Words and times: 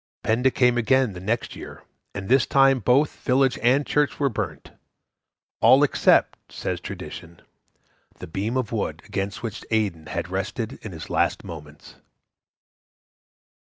Penda 0.23 0.49
came 0.49 0.79
again 0.79 1.13
the 1.13 1.19
next 1.19 1.55
year, 1.55 1.83
and 2.15 2.27
this 2.27 2.47
time 2.47 2.79
both 2.79 3.17
village 3.19 3.59
and 3.61 3.85
church 3.85 4.19
were 4.19 4.29
burnt, 4.29 4.71
all 5.59 5.83
except, 5.83 6.51
says 6.51 6.79
tradition, 6.79 7.39
the 8.17 8.25
beam 8.25 8.57
of 8.57 8.71
wood 8.71 9.03
against 9.05 9.43
which 9.43 9.63
Aidan 9.69 10.07
had 10.07 10.29
rested 10.29 10.79
in 10.81 10.91
his 10.91 11.11
last 11.11 11.43
moments. 11.43 11.97